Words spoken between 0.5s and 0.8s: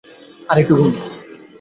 আর এখন একটু